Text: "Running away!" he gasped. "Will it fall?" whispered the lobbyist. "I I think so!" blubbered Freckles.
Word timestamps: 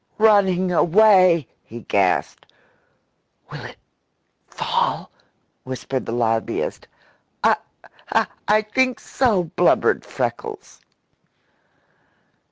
"Running 0.17 0.71
away!" 0.71 1.47
he 1.63 1.81
gasped. 1.81 2.51
"Will 3.51 3.63
it 3.65 3.77
fall?" 4.47 5.11
whispered 5.63 6.07
the 6.07 6.11
lobbyist. 6.11 6.87
"I 7.43 7.55
I 8.47 8.63
think 8.63 8.99
so!" 8.99 9.43
blubbered 9.55 10.03
Freckles. 10.03 10.81